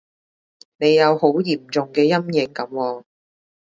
[0.77, 3.03] 你有好嚴重嘅陰影噉喎